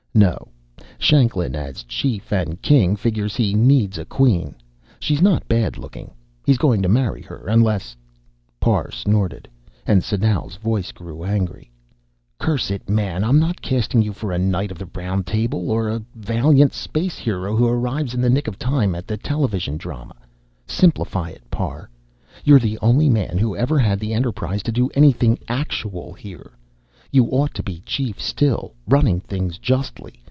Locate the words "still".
28.21-28.73